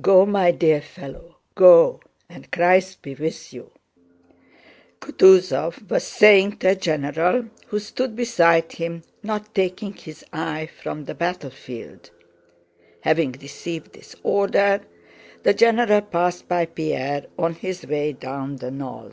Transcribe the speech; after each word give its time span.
"Go, 0.00 0.24
my 0.24 0.50
dear 0.50 0.80
fellow, 0.80 1.36
go... 1.54 2.00
and 2.26 2.50
Christ 2.50 3.02
be 3.02 3.14
with 3.14 3.52
you!" 3.52 3.70
Kutúzov 4.98 5.90
was 5.90 6.04
saying 6.04 6.56
to 6.56 6.70
a 6.70 6.74
general 6.74 7.50
who 7.66 7.78
stood 7.78 8.16
beside 8.16 8.72
him, 8.72 9.02
not 9.22 9.54
taking 9.54 9.92
his 9.92 10.24
eye 10.32 10.70
from 10.82 11.04
the 11.04 11.14
battlefield. 11.14 12.10
Having 13.02 13.32
received 13.32 13.92
this 13.92 14.16
order 14.22 14.80
the 15.42 15.52
general 15.52 16.00
passed 16.00 16.48
by 16.48 16.64
Pierre 16.64 17.26
on 17.38 17.52
his 17.52 17.86
way 17.86 18.14
down 18.14 18.56
the 18.56 18.70
knoll. 18.70 19.12